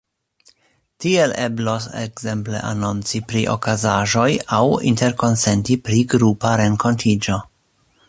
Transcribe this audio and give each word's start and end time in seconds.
Tiel 1.03 1.35
eblos 1.43 1.85
ekzemple 2.05 2.63
anonci 2.71 3.23
pri 3.33 3.45
okazaĵoj 3.57 4.27
aŭ 4.61 4.65
interkonsenti 4.95 5.81
pri 5.89 6.05
grupa 6.17 6.59
renkontiĝo. 6.65 7.43